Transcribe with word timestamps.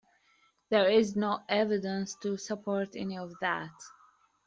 There 0.71 0.89
is 0.89 1.15
no 1.15 1.41
evidence 1.47 2.15
to 2.23 2.35
support 2.35 2.95
any 2.95 3.19
of 3.19 3.33
that. 3.41 3.69